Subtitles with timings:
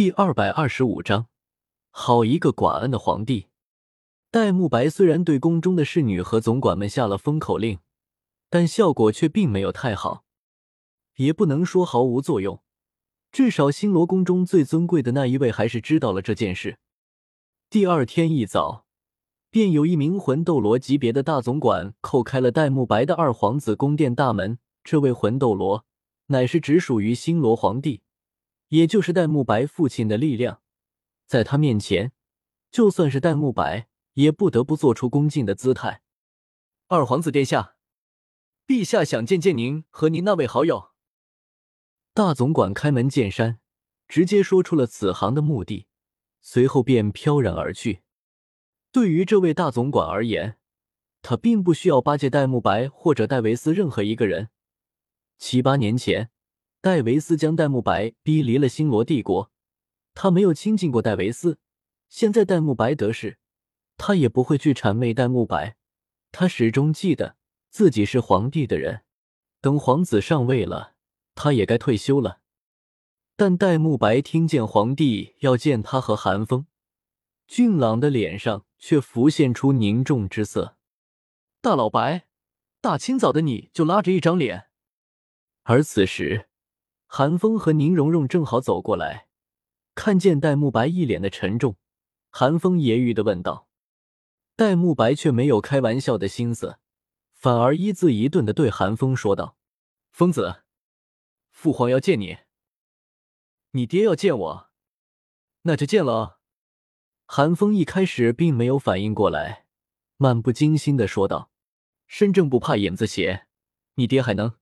[0.00, 1.26] 第二百二十五章，
[1.90, 3.48] 好一个寡恩的皇帝！
[4.30, 7.80] 戴沐白虽然对宫中的侍女和总管们下了封口令，
[8.48, 10.24] 但效果却并没有太好，
[11.16, 12.62] 也不能说毫无作用。
[13.30, 16.78] 至少星罗宫中最尊贵的那一位还是知道了这件事。
[17.68, 18.86] 第二天一早，
[19.50, 24.58] 便有一名魂斗罗级别的大总管叩开了戴沐白的二皇子宫殿大门。
[24.82, 25.84] 这位魂斗罗
[26.28, 28.00] 乃是直属于星罗皇帝。
[28.70, 30.62] 也就是戴沐白父亲的力量，
[31.26, 32.12] 在他面前，
[32.70, 36.02] 就算是戴沐白也不得不做出恭敬的姿态。
[36.86, 37.74] 二皇子殿下，
[38.68, 40.90] 陛下想见见您和您那位好友。
[42.14, 43.58] 大总管开门见山，
[44.06, 45.88] 直接说出了此行的目的，
[46.40, 48.02] 随后便飘然而去。
[48.92, 50.58] 对于这位大总管而言，
[51.22, 54.50] 他并不需要巴结戴沐白或者戴维斯任何一个人。
[55.38, 56.30] 七八年前。
[56.82, 59.50] 戴维斯将戴沐白逼离了星罗帝国，
[60.14, 61.58] 他没有亲近过戴维斯。
[62.08, 63.38] 现在戴沐白得势，
[63.98, 65.76] 他也不会去谄媚戴沐白。
[66.32, 67.36] 他始终记得
[67.68, 69.02] 自己是皇帝的人，
[69.60, 70.94] 等皇子上位了，
[71.34, 72.40] 他也该退休了。
[73.36, 76.66] 但戴沐白听见皇帝要见他和韩风，
[77.46, 80.78] 俊朗的脸上却浮现出凝重之色。
[81.60, 82.26] 大老白，
[82.80, 84.68] 大清早的你就拉着一张脸，
[85.64, 86.46] 而此时。
[87.12, 89.26] 韩风和宁荣荣正好走过来，
[89.96, 91.76] 看见戴沐白一脸的沉重，
[92.30, 93.66] 韩风揶揄的问道
[94.54, 96.78] ：“戴沐白却没有开玩笑的心思，
[97.32, 99.56] 反而一字一顿的对韩风说道
[100.12, 100.62] ：‘疯子，
[101.50, 102.38] 父皇要见你，
[103.72, 104.70] 你爹要见我，
[105.62, 106.38] 那就见了。’”
[107.26, 109.66] 韩风一开始并没有反应过来，
[110.16, 111.50] 漫不经心的说道
[112.06, 113.48] ：“身正不怕影子斜，
[113.94, 114.54] 你爹还能？”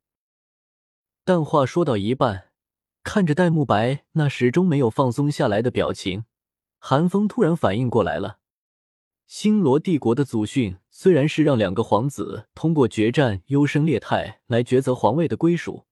[1.29, 2.49] 但话说到一半，
[3.03, 6.25] 看着戴沐白那始终没有放松下来的表情，
[6.79, 8.39] 韩风突然反应过来了。
[9.27, 15.85] 星罗帝国的祖训虽然是让两个皇子通过决战优胜劣汰来抉择皇位的归属，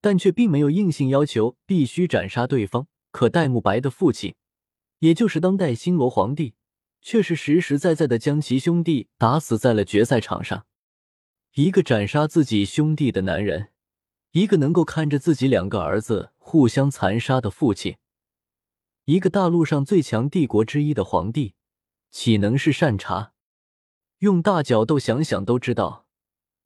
[0.00, 2.86] 但却并没有硬性要求必须斩杀对方。
[3.10, 4.36] 可戴沐白的父亲，
[5.00, 6.54] 也就是当代星罗皇帝，
[7.00, 10.66] 却是实实在在的将其兄弟打死在了决赛场上。
[11.54, 13.70] 一个斩杀自己兄弟的男人。
[14.32, 17.96] 一个能够看着自己两个儿子互相残杀的父亲，
[19.04, 21.54] 一个大陆上最强帝国之一的皇帝，
[22.10, 23.32] 岂能是善茬？
[24.18, 26.06] 用大角度想想都知道，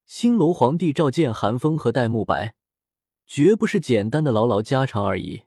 [0.07, 2.55] 星罗皇帝召见韩风和戴沐白，
[3.27, 5.45] 绝不是简单的唠唠家常而已。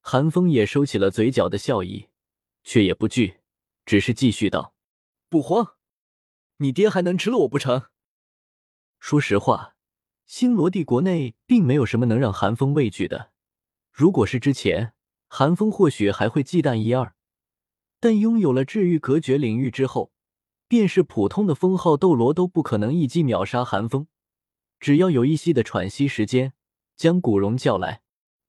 [0.00, 2.08] 韩风也收起了嘴角的笑意，
[2.62, 3.40] 却也不惧，
[3.86, 4.74] 只是继续道
[5.30, 5.76] ：“不慌，
[6.58, 7.84] 你爹还能吃了我不成？
[8.98, 9.74] 说实话。”
[10.32, 13.32] 星罗帝国内并没有什么能让韩风畏惧的。
[13.92, 14.94] 如果是之前，
[15.28, 17.14] 韩风或许还会忌惮一二，
[18.00, 20.10] 但拥有了治愈隔绝领域之后，
[20.66, 24.06] 便是普通的封号斗罗都不可能一击秒杀韩风。
[24.80, 26.54] 只要有一息的喘息时间，
[26.96, 28.00] 将古荣叫来，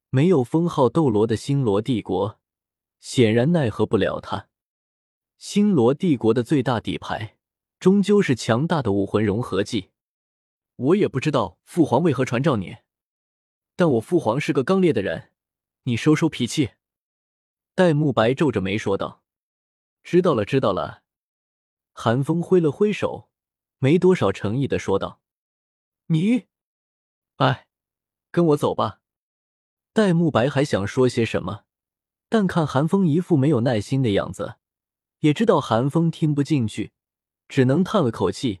[0.08, 2.40] 没有封号斗罗的星罗帝国，
[2.98, 4.48] 显然奈何不了他。
[5.36, 7.36] 星罗帝国的最大底牌，
[7.78, 9.90] 终究是强大的武魂融合技。
[10.76, 12.78] 我也不知道父皇为何传召你，
[13.76, 15.30] 但我父皇是个刚烈的人，
[15.84, 16.72] 你收收脾气。”
[17.74, 19.22] 戴沐白皱着眉说道。
[20.02, 21.02] “知道了，知道了。”
[21.92, 23.30] 韩风挥了挥手，
[23.78, 25.20] 没多少诚意的说道。
[26.06, 26.46] “你，
[27.36, 27.68] 哎，
[28.30, 29.00] 跟我走吧。”
[29.94, 31.64] 戴沐白还想说些什么，
[32.28, 34.56] 但看韩风一副没有耐心的样子，
[35.20, 36.92] 也知道韩风听不进去，
[37.48, 38.60] 只能叹了口气，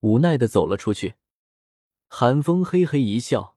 [0.00, 1.16] 无奈的走了出去。
[2.08, 3.56] 韩风嘿嘿一笑，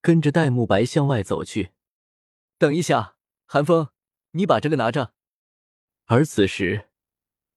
[0.00, 1.72] 跟着戴沐白向外走去。
[2.56, 3.88] 等一下，韩风，
[4.30, 5.12] 你把这个拿着。
[6.06, 6.88] 而此时，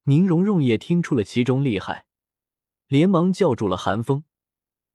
[0.04, 2.08] 宁荣荣也听出了其中厉害，
[2.88, 4.26] 连忙叫住了韩风，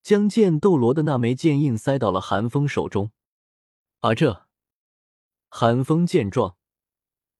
[0.02, 3.12] 将剑斗罗的那枚剑印塞到了韩风手中。
[4.00, 4.46] 啊，这！
[5.48, 6.56] 韩风见状，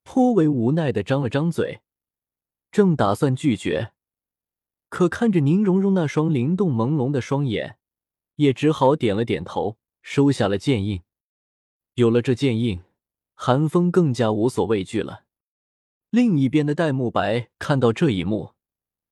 [0.05, 1.83] 颇为无奈的张了张嘴，
[2.71, 3.93] 正打算拒绝，
[4.89, 7.78] 可看着宁荣荣那双灵动朦胧的双眼。
[8.39, 11.03] 也只好点了点头，收下了剑印。
[11.95, 12.81] 有了这剑印，
[13.35, 15.25] 韩风更加无所畏惧了。
[16.11, 18.55] 另一边的戴沐白看到这一幕，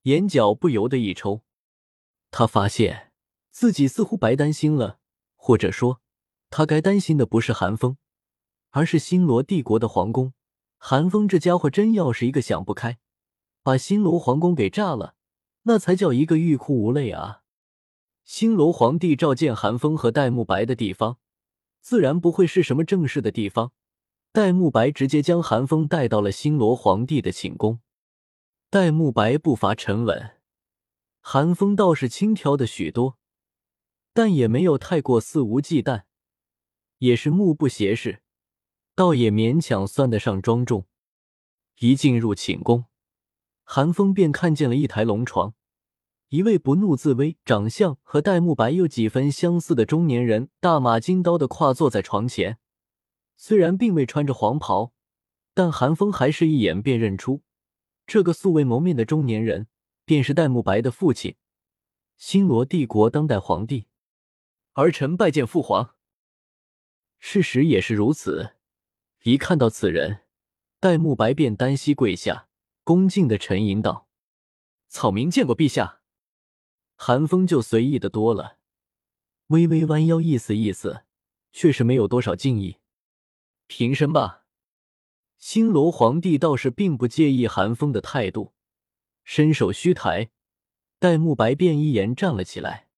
[0.02, 1.42] 眼角不由得一抽。
[2.30, 3.10] 他发现
[3.50, 5.00] 自己似乎白担心了，
[5.34, 6.00] 或者说，
[6.48, 7.96] 他该担心的不是韩风，
[8.70, 10.34] 而是星罗帝国的皇宫。
[10.78, 12.98] 韩风这家伙真要是一个想不开，
[13.64, 15.16] 把星罗皇宫给炸了，
[15.62, 17.42] 那才叫一个欲哭无泪啊！
[18.26, 21.18] 星罗皇帝召见韩风和戴沐白的地方，
[21.80, 23.72] 自然不会是什么正式的地方。
[24.32, 27.78] 戴沐白直接将韩风带到了新罗皇帝的寝宫。
[28.68, 30.32] 戴沐白步伐沉稳，
[31.20, 33.16] 韩风倒是轻佻的许多，
[34.12, 36.02] 但也没有太过肆无忌惮，
[36.98, 38.22] 也是目不斜视，
[38.96, 40.86] 倒也勉强算得上庄重。
[41.78, 42.86] 一进入寝宫，
[43.62, 45.54] 韩风便看见了一台龙床，
[46.28, 52.58] 一位不怒自威、长相和戴沐白有几分相似的中年人，大马金刀的跨坐在床前。
[53.36, 54.92] 虽然并未穿着黄袍，
[55.54, 57.42] 但韩风还是一眼便认出，
[58.08, 59.68] 这个素未谋面的中年人
[60.04, 61.36] 便是戴沐白的父亲，
[62.16, 63.86] 新罗帝国当代皇帝。
[64.72, 65.94] 儿臣拜见父皇。
[67.20, 68.54] 事实也是如此，
[69.22, 70.22] 一看到此人，
[70.80, 72.48] 戴沐白便单膝跪下，
[72.82, 74.08] 恭敬的沉吟道
[74.88, 75.95] ：“草民见过陛下。”
[76.96, 78.56] 韩风就随意的多了，
[79.48, 81.02] 微微弯腰，意思意思，
[81.52, 82.78] 却是没有多少敬意。
[83.66, 84.44] 平身吧。
[85.36, 88.54] 新罗皇帝倒是并不介意韩风的态度，
[89.22, 90.30] 伸手虚抬，
[90.98, 92.88] 戴沐白便一言站了起来。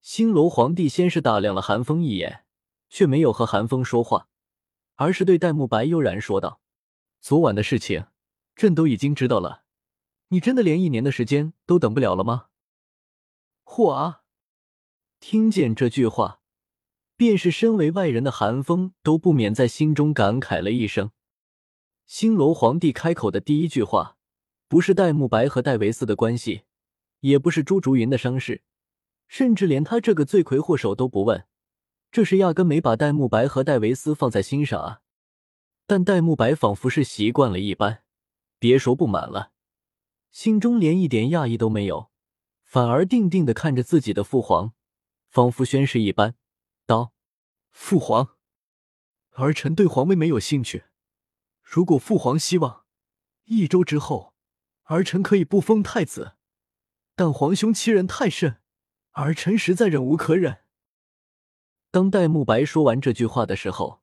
[0.00, 2.46] 新罗皇帝先是打量了韩风一眼，
[2.88, 4.28] 却没有和韩风说话，
[4.94, 6.62] 而是对戴沐白悠然说道
[7.20, 8.06] ：“昨晚的事情，
[8.56, 9.64] 朕都已经知道了。
[10.28, 12.46] 你真的连一年的时间都等不了了吗？”
[13.68, 14.22] 嚯啊！
[15.20, 16.40] 听见这句话。
[17.16, 21.10] 便是身为外人的韩风都不免在心中感慨了一声。
[22.06, 24.16] 星罗皇帝开口的第一句话，
[24.68, 26.62] 不是戴沐白和戴维斯的关系，
[27.18, 28.62] 也不是朱竹云的伤势，
[29.26, 31.44] 甚至连他这个罪魁祸首都不问，
[32.12, 35.00] 这是压根没把戴沐白和戴维斯放在心上啊。
[35.88, 38.04] 但戴沐白仿佛是习惯了一般，
[38.60, 39.50] 别说不满了，
[40.30, 42.12] 心中连一点讶异都没有，
[42.68, 44.74] 反而定定的看着自己的父皇，
[45.30, 46.34] 仿佛宣誓一般。
[46.84, 47.14] 道
[47.72, 48.36] ：“父皇，
[49.30, 50.84] 儿臣对皇位没有兴趣。
[51.62, 52.84] 如果父皇希望，
[53.46, 54.34] 一周之后，
[54.82, 56.34] 儿臣可以不封太子。
[57.16, 58.60] 但皇兄欺人太甚，
[59.12, 60.58] 儿臣实在忍无可忍。”
[61.90, 64.02] 当戴沐白说完这句话的时候，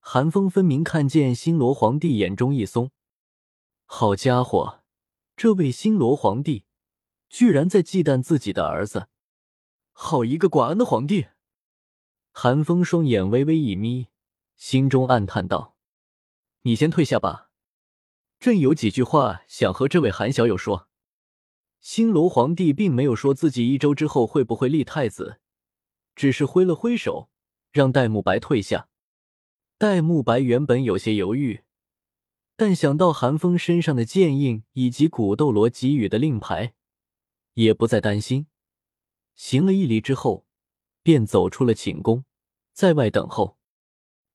[0.00, 2.90] 韩风分明看见新罗皇帝眼中一松。
[3.86, 4.82] 好家伙，
[5.34, 6.66] 这位新罗皇帝
[7.32, 9.08] 居然在忌惮自己的儿子！
[9.92, 11.28] 好一个寡恩的皇帝！
[12.30, 14.08] 韩风双眼微微一眯，
[14.54, 15.74] 心中暗叹道
[16.64, 17.48] ：“你先退下吧，
[18.38, 20.90] 朕有几句话想和这位韩小友说。”
[21.80, 25.40] 新罗皇帝并没有说自己一周之后会不会立太子，
[26.14, 27.30] 只是挥了挥手，
[27.72, 28.90] 让戴沐白退下。
[29.78, 31.62] 戴沐白原本有些犹豫，
[32.56, 36.74] 但想到韩风身上的剑印以及古斗罗给予的令牌，
[37.54, 38.46] 也不再担心，
[39.34, 40.46] 行了一礼之后。
[41.04, 42.24] 便走出了寝宫，
[42.72, 43.58] 在外等候。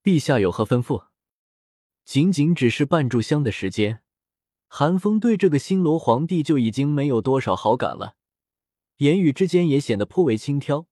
[0.03, 1.07] 陛下有何吩咐？
[2.03, 4.03] 仅仅只是半炷香的时间，
[4.67, 8.15] 韩风对这个新罗皇帝就已经没有多少好感了，
[8.97, 10.87] 言语之间也显得颇为轻佻。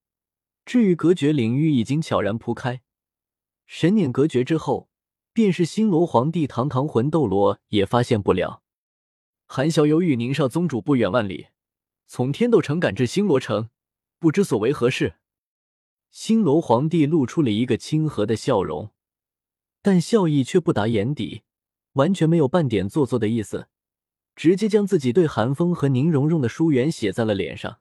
[0.64, 2.80] 至于隔绝领域，已经悄然铺开，
[3.66, 4.88] 神念隔绝之后，
[5.34, 8.62] 便是新罗皇帝堂堂魂斗罗也发现不了。
[9.44, 11.48] 韩小友与宁少宗主不远万里，
[12.06, 13.68] 从天斗城赶至星罗城，
[14.18, 15.16] 不知所为何事？
[16.10, 18.92] 星罗皇帝露出了一个亲和的笑容，
[19.82, 21.42] 但笑意却不达眼底，
[21.94, 23.68] 完全没有半点做作的意思，
[24.36, 27.80] 直接将自己对韩风和宁荣荣的疏远写在了脸上。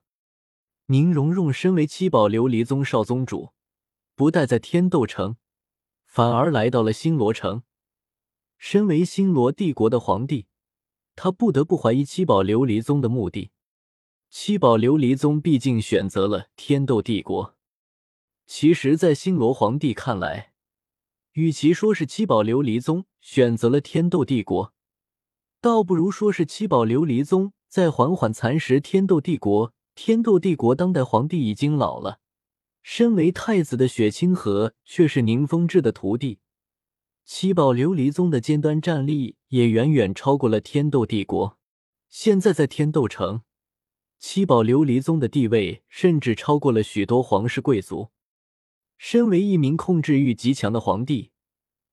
[0.88, 3.51] 宁荣荣身为七宝琉璃宗少宗主，
[4.15, 5.38] 不待在天斗城，
[6.05, 7.63] 反而来到了星罗城。
[8.58, 10.48] 身为星罗帝国的皇帝，
[11.15, 13.51] 他不得不怀疑七宝琉璃宗的目的。
[14.38, 17.56] 七宝琉璃宗毕竟选择了天斗帝国。
[18.46, 20.51] 其实，在星罗皇帝看来，
[21.32, 24.74] 与其说是七宝琉璃宗选择了天斗帝国，
[25.62, 29.74] 倒不如说是七宝琉璃宗在缓缓蚕食天斗帝国。
[29.96, 32.20] 天斗帝国当代皇帝已经老了，
[32.84, 36.39] 身为太子的雪清河却是宁风致的徒弟。
[37.24, 41.58] 七宝琉璃宗的尖端战力也远远超过了天斗帝国。
[42.10, 43.44] 现在在天斗城，
[44.27, 48.10] 七宝琉璃宗的地位甚至超过了许多皇室贵族。
[48.98, 51.29] 身为一名控制欲极强的皇帝，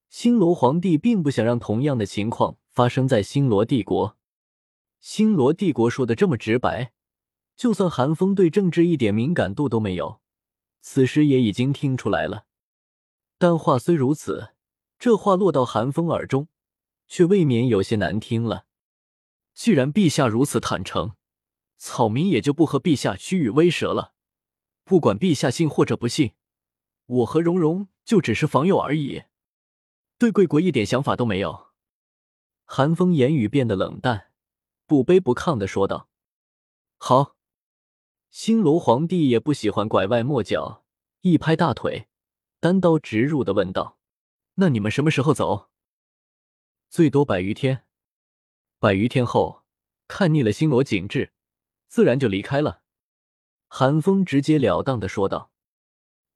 [0.08, 4.16] 星罗皇帝并不想让同样的情况发生在星罗帝国。
[4.98, 6.94] 星罗帝国说的这么直白，
[7.54, 10.22] 就算韩风对政治一点敏感度都没有，
[10.80, 12.46] 此时也已经听出来了。
[13.36, 14.54] 但话虽如此，
[14.98, 16.48] 这话落到韩风耳中，
[17.06, 18.64] 却未免有些难听了。
[19.52, 21.12] 既然陛下如此坦诚，
[21.84, 24.14] 草民也就不和陛下虚与委蛇了。
[24.84, 26.34] 不管陛下信或者不信。
[27.06, 29.24] 我和蓉蓉就只是访友而已。
[30.16, 31.72] 对贵国一点想法都没有。
[32.64, 34.30] 韩风言语变得冷淡，
[34.86, 36.08] 不卑不亢的说道
[36.96, 37.36] ：“好。”
[38.30, 40.84] 星罗皇帝也不喜欢拐弯抹角，
[41.22, 42.06] 一拍大腿，
[42.60, 43.98] 单刀直入的问道
[44.54, 45.68] ：“那你们什么时候走
[46.88, 47.84] ？”“最多百余天。
[48.78, 49.64] ”“百余天后，
[50.06, 51.31] 看腻了星罗景致，
[51.92, 52.80] 自然就离开了。”
[53.68, 55.50] 韩风直截了当的说道。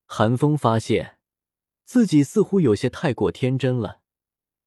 [0.04, 1.18] 韩风发现
[1.86, 4.02] 自己似乎有些太过天真了，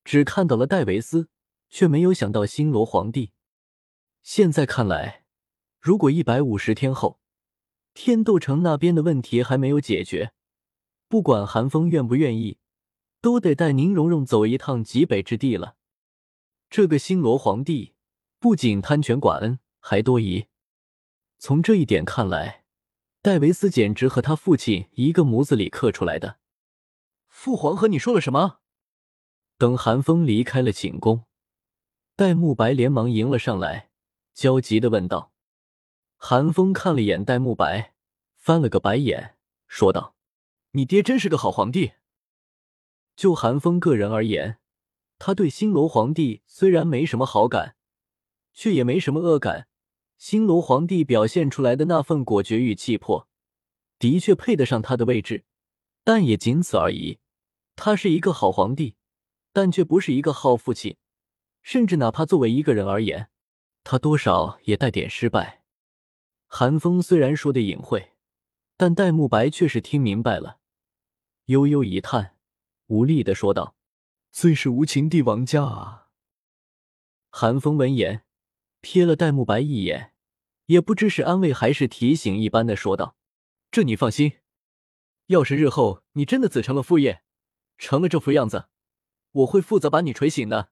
[0.04, 1.30] 只看到了戴维斯，
[1.70, 3.34] 却没有想到星罗皇帝。
[4.24, 5.26] 现在看来，
[5.80, 7.20] 如果一百五十天后
[7.94, 10.34] 天斗城那边的问题还没有解决，
[11.08, 12.58] 不管韩风愿不愿意，
[13.22, 15.76] 都得带宁荣荣走一趟极北之地了。
[16.68, 17.94] 这个星罗皇帝
[18.40, 20.48] 不仅贪权寡恩，还多疑。
[21.40, 22.66] 从这一点看来。
[23.22, 26.40] 戴维斯简直和他父亲一个模子里刻出来的。
[27.28, 28.60] 父皇和你说了什么？
[29.58, 31.26] 等韩风离开了寝宫，
[32.16, 33.90] 戴沐白连忙迎了上来，
[34.34, 35.34] 焦急的问道。
[36.16, 37.94] 韩风看了眼戴沐白，
[38.36, 40.16] 翻了个白眼，说道
[40.72, 41.94] ：“你爹真是个好皇帝。”
[43.16, 44.60] 就韩风个人而言，
[45.18, 47.78] 他对星罗皇帝虽然没什么好感，
[48.54, 49.69] 却也没什么恶感。
[50.20, 53.30] 星罗皇帝表现出来的那份果决与气魄，
[53.98, 55.46] 的确配得上他的位置，
[56.04, 57.20] 但也仅此而已。
[57.78, 58.98] 他是一个好皇帝，
[59.54, 60.98] 但却不是一个好父亲，
[61.62, 63.30] 甚至哪怕作为一个人而言，
[63.86, 65.64] 他多少也带点失败。
[66.48, 68.12] 韩风虽然说的隐晦，
[68.76, 70.60] 但戴沐白却是听明白了，
[71.46, 72.36] 悠悠一叹，
[72.88, 73.78] 无力的说道
[74.34, 76.10] ：“最是无情帝王家啊。”
[77.32, 78.26] 韩风闻言。
[78.82, 80.14] 瞥了戴沐白一眼，
[80.68, 83.16] 也不知是安慰还是提醒一般的说道
[83.72, 84.40] ：“这你放心，
[85.28, 87.22] 要是日后你真的子承了父业，
[87.78, 88.68] 成了这副样子，
[89.32, 90.72] 我会负责把你锤醒的。”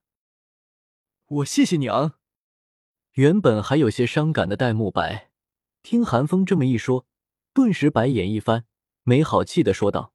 [1.26, 2.18] 我谢谢你啊！
[3.12, 5.30] 原本还有些伤感的戴沐白，
[5.82, 7.06] 听韩风这么一说，
[7.52, 8.64] 顿时白眼一翻，
[9.02, 10.14] 没好气的说道：“